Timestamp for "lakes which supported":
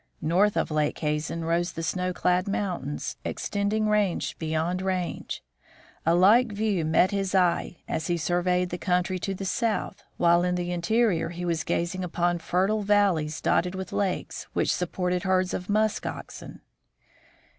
13.93-15.21